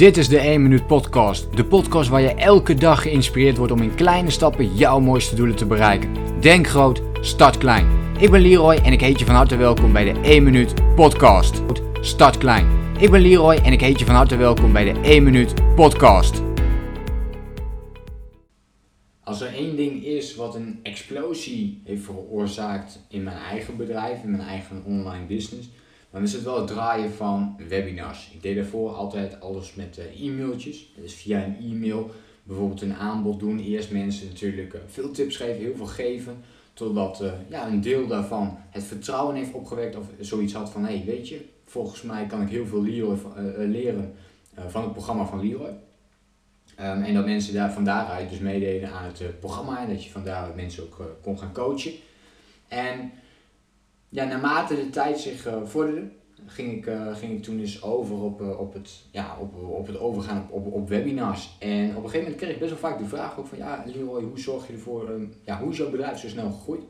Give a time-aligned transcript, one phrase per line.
[0.00, 1.56] Dit is de 1 Minuut Podcast.
[1.56, 5.56] De podcast waar je elke dag geïnspireerd wordt om in kleine stappen jouw mooiste doelen
[5.56, 6.40] te bereiken.
[6.40, 7.86] Denk groot, start klein.
[8.18, 11.62] Ik ben Leroy en ik heet je van harte welkom bij de 1 Minuut Podcast.
[12.00, 12.66] Start klein.
[12.98, 16.42] Ik ben Leroy en ik heet je van harte welkom bij de 1 Minuut Podcast.
[19.24, 24.30] Als er één ding is wat een explosie heeft veroorzaakt in mijn eigen bedrijf, in
[24.30, 25.68] mijn eigen online business,
[26.10, 28.30] dan is het wel het draaien van webinars.
[28.34, 30.92] Ik deed daarvoor altijd alles met uh, e-mailtjes.
[30.96, 32.10] Dus via een e-mail
[32.42, 33.58] bijvoorbeeld een aanbod doen.
[33.58, 36.44] Eerst mensen natuurlijk uh, veel tips geven, heel veel geven.
[36.72, 40.96] Totdat uh, ja, een deel daarvan het vertrouwen heeft opgewekt of zoiets had van hé,
[40.96, 44.14] hey, weet je, volgens mij kan ik heel veel leren
[44.68, 45.74] van het programma van Leroy.
[46.80, 50.10] Um, en dat mensen daar van daaruit dus meededen aan het programma en dat je
[50.10, 51.92] van daaruit mensen ook kon gaan coachen.
[52.68, 53.12] En
[54.10, 56.08] ja, naarmate de tijd zich uh, vorderde,
[56.46, 59.86] ging ik, uh, ging ik toen eens over op, uh, op, het, ja, op, op
[59.86, 61.56] het overgaan op, op, op webinars.
[61.58, 63.84] En op een gegeven moment kreeg ik best wel vaak de vraag ook van, ja
[63.86, 65.10] Leroy, hoe zorg je ervoor,
[65.42, 66.82] ja, hoe is jouw bedrijf zo snel gegroeid?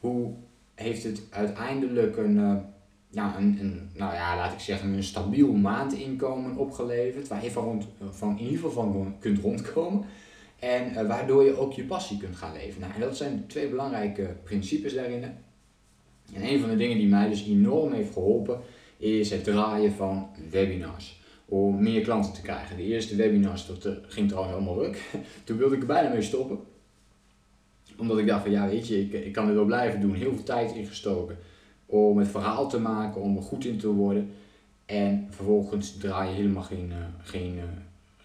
[0.00, 0.32] Hoe
[0.74, 2.64] heeft het uiteindelijk een,
[3.10, 7.64] ja, een, een, nou ja, laat ik zeggen, een stabiel maandinkomen opgeleverd, waar je van,
[7.64, 10.04] rond, van in ieder geval van kunt rondkomen?
[10.58, 12.80] En waardoor je ook je passie kunt gaan leven.
[12.80, 15.24] Nou, en dat zijn twee belangrijke principes daarin.
[16.34, 18.60] En een van de dingen die mij dus enorm heeft geholpen
[18.96, 21.20] is het draaien van webinars.
[21.44, 22.76] Om meer klanten te krijgen.
[22.76, 25.10] De eerste webinars, dat uh, ging trouwens allemaal ruk.
[25.44, 26.58] Toen wilde ik er bijna mee stoppen.
[27.96, 30.14] Omdat ik dacht van ja weet je, ik, ik kan dit wel blijven doen.
[30.14, 31.38] Heel veel tijd ingestoken
[31.86, 34.30] om het verhaal te maken, om er goed in te worden.
[34.86, 37.62] En vervolgens draai je helemaal geen, uh, geen, uh,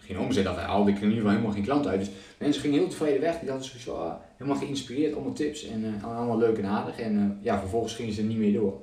[0.06, 0.44] geen omzet.
[0.44, 2.00] Dat haalde ik in ieder geval helemaal geen klanten uit.
[2.00, 3.38] Dus mensen gingen heel tevreden weg.
[3.38, 6.98] Die hadden zo oh, helemaal geïnspireerd, allemaal tips en uh, allemaal leuk en aardig.
[6.98, 8.80] En uh, ja, vervolgens gingen ze niet meer door.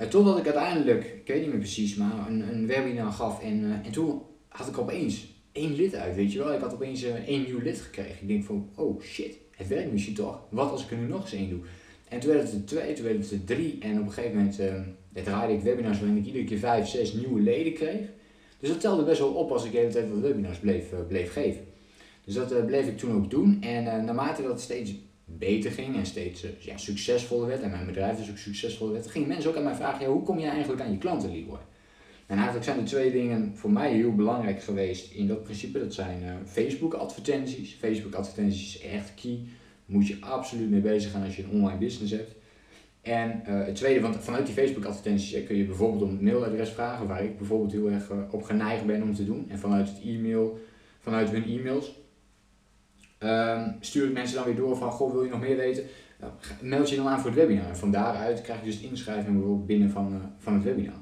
[0.00, 3.42] Uh, totdat ik uiteindelijk, ik weet niet meer precies, maar een, een webinar gaf.
[3.42, 6.54] En, en toen had ik opeens één lid uit, weet je wel.
[6.54, 8.16] Ik had opeens één nieuw lid gekregen.
[8.20, 10.40] Ik denk van, oh shit, het werkt misschien toch.
[10.48, 11.60] Wat als ik er nu nog eens één doe?
[12.08, 13.78] En toen werd het er twee, toen werd het er drie.
[13.80, 14.60] En op een gegeven moment
[15.12, 18.00] draaide ik webinars waarin ik iedere keer vijf, zes nieuwe leden kreeg.
[18.62, 21.32] Dus dat telde best wel op als ik de hele tijd wat webinars bleef, bleef
[21.32, 21.64] geven.
[22.24, 23.62] Dus dat uh, bleef ik toen ook doen.
[23.62, 28.16] En uh, naarmate dat steeds beter ging en steeds ja, succesvoller werd, en mijn bedrijf
[28.16, 30.82] dus ook succesvoller werd, gingen mensen ook aan mij vragen, ja, hoe kom je eigenlijk
[30.82, 31.58] aan je klanten, Leroy?
[32.26, 35.78] En eigenlijk zijn er twee dingen voor mij heel belangrijk geweest in dat principe.
[35.78, 37.74] Dat zijn Facebook advertenties.
[37.74, 39.38] Facebook advertenties is echt key.
[39.86, 42.34] Moet je absoluut mee bezig gaan als je een online business hebt.
[43.02, 47.06] En het tweede, want vanuit die Facebook advertenties kun je bijvoorbeeld om het mailadres vragen,
[47.06, 49.46] waar ik bijvoorbeeld heel erg op geneigd ben om te doen.
[49.48, 50.58] En vanuit het e-mail,
[51.00, 52.00] vanuit hun e-mails
[53.22, 55.84] um, stuur ik mensen dan weer door van, goh, wil je nog meer weten?
[56.60, 57.68] Meld je dan aan voor het webinar.
[57.68, 60.94] En van daaruit krijg je dus inschrijving bijvoorbeeld binnen van, van het webinar.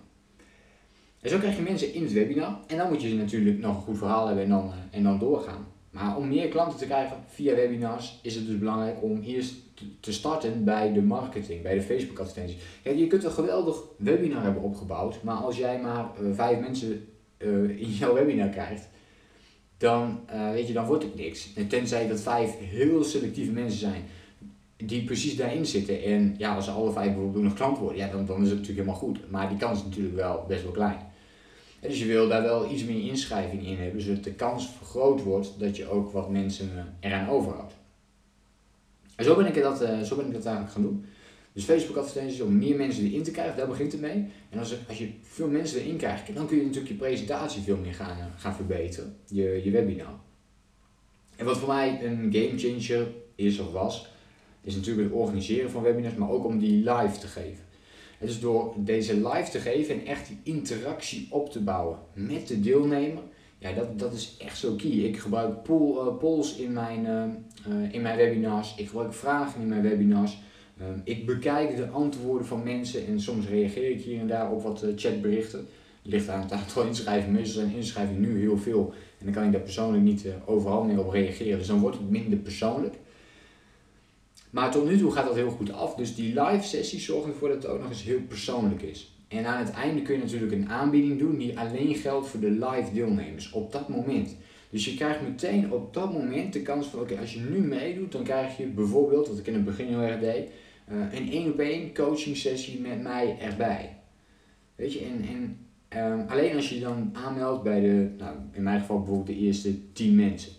[1.21, 2.59] En zo krijg je mensen in het webinar.
[2.67, 5.67] En dan moet je natuurlijk nog een goed verhaal hebben en dan, en dan doorgaan.
[5.91, 9.55] Maar om meer klanten te krijgen via webinars is het dus belangrijk om eerst
[10.01, 12.63] te starten bij de marketing, bij de Facebook advertenties.
[12.83, 17.09] Kijk, je kunt een geweldig webinar hebben opgebouwd, maar als jij maar uh, vijf mensen
[17.77, 18.89] in jouw webinar krijgt,
[19.77, 21.53] dan, uh, weet je, dan wordt het niks.
[21.55, 24.03] En tenzij dat vijf heel selectieve mensen zijn
[24.77, 26.03] die precies daarin zitten.
[26.03, 28.59] En ja, als ze alle vijf bijvoorbeeld nog klant worden, ja, dan, dan is het
[28.59, 29.31] natuurlijk helemaal goed.
[29.31, 30.99] Maar die kans is natuurlijk wel best wel klein.
[31.81, 35.59] Dus je wil daar wel iets meer inschrijving in hebben, zodat de kans vergroot wordt
[35.59, 37.73] dat je ook wat mensen eh, eraan overhoudt.
[39.17, 41.05] En zo ben ik dat, uh, zo ben ik dat eigenlijk gaan doen.
[41.53, 44.27] Dus Facebook advertenties om meer mensen erin te krijgen, daar begint het mee.
[44.51, 47.77] En als, als je veel mensen erin krijgt, dan kun je natuurlijk je presentatie veel
[47.77, 50.21] meer gaan, gaan verbeteren, je, je webinar.
[51.37, 54.09] En wat voor mij een game changer is of was,
[54.61, 57.65] is natuurlijk het organiseren van webinars, maar ook om die live te geven.
[58.21, 62.49] En dus door deze live te geven en echt die interactie op te bouwen met
[62.49, 63.23] de deelnemer,
[63.59, 64.91] ja, dat, dat is echt zo key.
[64.91, 69.69] Ik gebruik uh, polls in mijn, uh, uh, in mijn webinars, ik gebruik vragen in
[69.69, 70.39] mijn webinars.
[70.81, 74.63] Um, ik bekijk de antwoorden van mensen en soms reageer ik hier en daar op
[74.63, 75.59] wat chatberichten.
[76.03, 77.35] Het ligt aan het aantal inschrijvingen.
[77.35, 80.99] Meestal zijn inschrijvingen nu heel veel en dan kan ik daar persoonlijk niet overal meer
[80.99, 81.59] op reageren.
[81.59, 82.95] Dus dan wordt het minder persoonlijk.
[84.51, 85.95] Maar tot nu toe gaat dat heel goed af.
[85.95, 89.15] Dus die live sessies zorgen ervoor dat het ook nog eens heel persoonlijk is.
[89.29, 92.51] En aan het einde kun je natuurlijk een aanbieding doen die alleen geldt voor de
[92.51, 94.37] live deelnemers op dat moment.
[94.71, 98.13] Dus je krijgt meteen op dat moment de kans van oké, als je nu meedoet,
[98.13, 100.49] dan krijg je bijvoorbeeld, wat ik in het begin heel erg deed,
[100.93, 103.97] uh, een één op één coaching sessie met mij erbij.
[104.75, 108.63] Weet je, en, en um, alleen als je je dan aanmeldt bij de, nou, in
[108.63, 110.53] mijn geval bijvoorbeeld de eerste 10 mensen.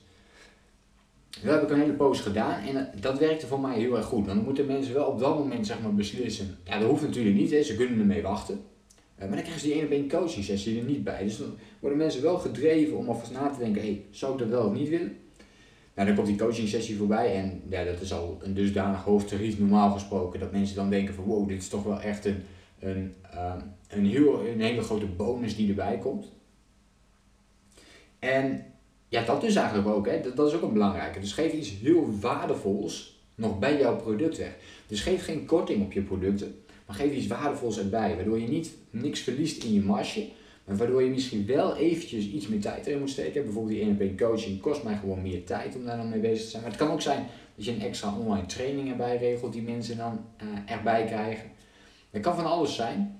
[1.44, 4.26] Dat heb ik een hele post gedaan en dat werkte voor mij heel erg goed.
[4.26, 6.58] Dan moeten mensen wel op dat moment zeg maar beslissen.
[6.64, 7.64] Ja, dat hoeft natuurlijk niet, hè.
[7.64, 8.62] ze kunnen ermee wachten.
[9.18, 11.24] maar dan krijgen ze die één op één coaching sessie er niet bij.
[11.24, 14.48] Dus dan worden mensen wel gedreven om alvast na te denken, hey, zou ik dat
[14.48, 15.18] wel of niet willen?
[15.94, 19.26] Nou, dan komt die coaching sessie voorbij en ja, dat is al een dusdanig hoog
[19.26, 20.40] tarief normaal gesproken.
[20.40, 22.44] Dat mensen dan denken van wow, dit is toch wel echt een,
[22.80, 23.14] een,
[23.88, 26.32] een, heel, een hele grote bonus die erbij komt.
[28.20, 28.66] En
[29.12, 30.34] ja, dat dus eigenlijk ook, hè.
[30.36, 31.20] Dat, is ook een belangrijke.
[31.20, 34.56] Dus geef iets heel waardevols nog bij jouw product weg.
[34.88, 36.56] Dus geef geen korting op je producten,
[36.86, 40.28] maar geef iets waardevols erbij, waardoor je niet niks verliest in je marge,
[40.66, 43.44] maar waardoor je misschien wel eventjes iets meer tijd erin moet steken.
[43.44, 46.20] Bijvoorbeeld die 1 op 1 coaching kost mij gewoon meer tijd om daar dan mee
[46.20, 46.62] bezig te zijn.
[46.62, 49.98] Maar het kan ook zijn dat je een extra online training erbij regelt die mensen
[49.98, 51.52] dan uh, erbij krijgen.
[52.12, 53.20] Dat kan van alles zijn,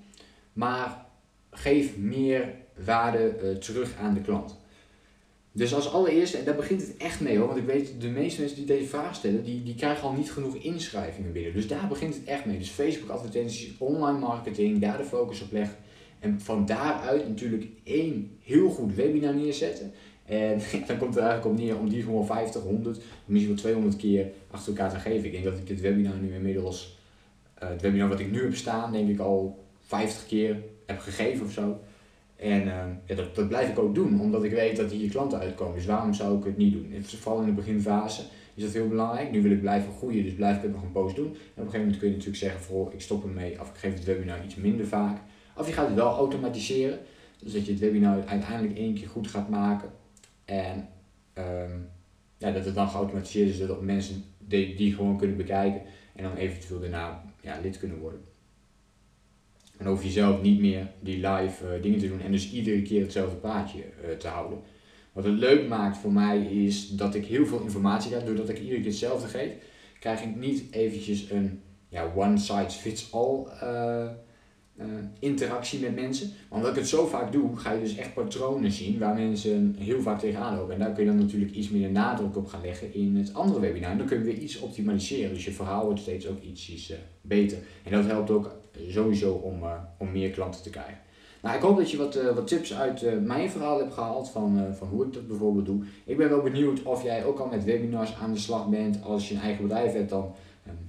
[0.52, 1.06] maar
[1.50, 2.54] geef meer
[2.84, 4.60] waarde uh, terug aan de klant.
[5.54, 8.40] Dus als allereerste, en daar begint het echt mee hoor, want ik weet de meeste
[8.40, 11.52] mensen die deze vraag stellen, die, die krijgen al niet genoeg inschrijvingen binnen.
[11.52, 12.58] Dus daar begint het echt mee.
[12.58, 15.76] Dus Facebook advertenties, online marketing, daar de focus op leggen.
[16.18, 19.92] En van daaruit natuurlijk één heel goed webinar neerzetten.
[20.24, 23.96] En dan komt het eigenlijk op neer om die gewoon 50, 100, misschien wel 200
[23.96, 25.24] keer achter elkaar te geven.
[25.24, 26.98] Ik denk dat ik dit webinar nu inmiddels,
[27.62, 31.46] uh, het webinar wat ik nu heb staan, denk ik al 50 keer heb gegeven
[31.46, 31.80] of zo.
[32.42, 35.38] En uh, ja, dat, dat blijf ik ook doen, omdat ik weet dat hier klanten
[35.38, 35.74] uitkomen.
[35.74, 37.04] Dus waarom zou ik het niet doen?
[37.04, 38.22] Vooral in de beginfase
[38.54, 39.30] is dat heel belangrijk.
[39.30, 41.26] Nu wil ik blijven groeien, dus blijf ik het nog een post doen.
[41.26, 43.76] En op een gegeven moment kun je natuurlijk zeggen, voor ik stop ermee of ik
[43.76, 45.18] geef het webinar iets minder vaak.
[45.56, 46.98] Of je gaat het wel automatiseren,
[47.42, 49.90] dus dat je het webinar uiteindelijk één keer goed gaat maken.
[50.44, 50.88] En
[51.38, 51.88] um,
[52.38, 55.82] ja, dat het dan geautomatiseerd is, dat mensen die, die gewoon kunnen bekijken
[56.14, 58.20] en dan eventueel daarna ja, lid kunnen worden.
[59.82, 62.82] En hoef je zelf niet meer die live uh, dingen te doen en dus iedere
[62.82, 64.58] keer hetzelfde plaatje uh, te houden.
[65.12, 68.24] Wat het leuk maakt voor mij is dat ik heel veel informatie krijg.
[68.24, 69.52] Doordat ik iedere keer hetzelfde geef,
[69.98, 73.46] krijg ik niet eventjes een ja, one size fits all
[74.76, 74.84] uh,
[75.18, 76.30] interactie met mensen.
[76.48, 79.74] Maar omdat ik het zo vaak doe, ga je dus echt patronen zien waar mensen
[79.78, 80.74] heel vaak tegenaan lopen.
[80.74, 83.60] En daar kun je dan natuurlijk iets meer nadruk op gaan leggen in het andere
[83.60, 83.90] webinar.
[83.90, 85.34] En dan kun je weer iets optimaliseren.
[85.34, 87.58] Dus je verhaal wordt steeds ook iets beter.
[87.84, 88.54] En dat helpt ook
[88.88, 90.98] sowieso om, uh, om meer klanten te krijgen.
[91.42, 94.88] Nou, ik hoop dat je wat, wat tips uit mijn verhaal hebt gehaald van, van
[94.88, 95.84] hoe ik dat bijvoorbeeld doe.
[96.04, 99.02] Ik ben wel benieuwd of jij ook al met webinars aan de slag bent.
[99.02, 100.32] Als je een eigen bedrijf hebt, dan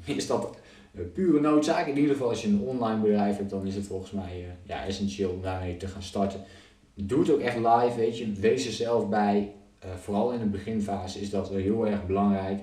[0.05, 0.57] is dat
[1.01, 1.87] pure noodzaak.
[1.87, 4.85] In ieder geval als je een online bedrijf hebt, dan is het volgens mij ja,
[4.85, 6.43] essentieel om daarmee te gaan starten.
[6.93, 8.31] Doe het ook echt live, weet je.
[8.31, 9.53] Wees er zelf bij.
[9.95, 12.61] vooral in de beginfase is dat heel erg belangrijk.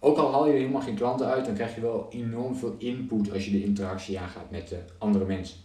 [0.00, 3.32] Ook al haal je helemaal geen klanten uit, dan krijg je wel enorm veel input
[3.32, 5.56] als je de interactie aangaat met de andere mensen.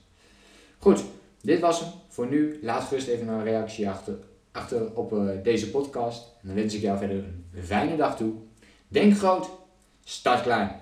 [0.77, 1.03] Goed,
[1.41, 2.59] dit was hem voor nu.
[2.61, 4.17] Laat gerust even een reactie achter,
[4.51, 6.35] achter op deze podcast.
[6.41, 8.33] En dan wens ik jou verder een fijne dag toe.
[8.87, 9.49] Denk groot,
[10.03, 10.81] start klein.